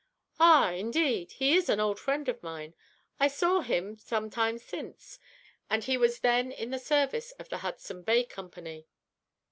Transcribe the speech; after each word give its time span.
"Ah! 0.39 0.71
indeed. 0.71 1.33
He 1.33 1.53
is 1.53 1.69
an 1.69 1.79
old 1.79 1.99
friend 1.99 2.27
of 2.27 2.41
mine. 2.41 2.73
I 3.19 3.27
saw 3.27 3.59
him 3.59 3.99
some 3.99 4.31
time 4.31 4.57
since, 4.57 5.19
and 5.69 5.83
he 5.83 5.95
was 5.95 6.21
then 6.21 6.51
in 6.51 6.71
the 6.71 6.79
service 6.79 7.29
of 7.33 7.49
the 7.49 7.59
Hudson 7.59 8.01
Bay 8.01 8.23
Company." 8.23 8.87